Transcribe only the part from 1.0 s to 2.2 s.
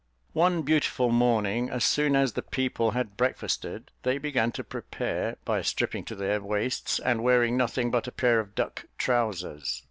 morning, as soon